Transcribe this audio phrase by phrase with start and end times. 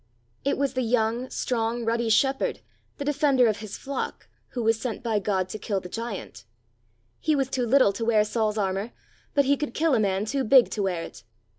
[0.43, 2.61] It the young, strong, ruddy shepherd,
[2.97, 6.43] the defender of his flock, who was sent by God to kill the giant!
[7.19, 8.93] He was too little to wear Saul's armour;
[9.35, 11.21] but he could kill a man too big to wear it!